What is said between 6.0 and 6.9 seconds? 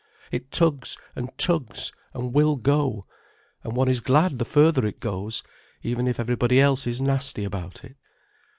it everybody else